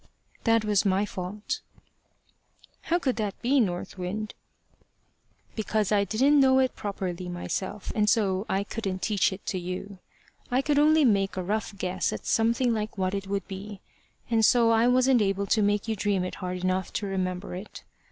[0.45, 1.61] "That was my fault."
[2.89, 4.33] "How could that be, North Wind?"
[5.55, 9.99] "Because I didn't know it properly myself, and so I couldn't teach it to you.
[10.49, 13.79] I could only make a rough guess at something like what it would be,
[14.27, 17.83] and so I wasn't able to make you dream it hard enough to remember it.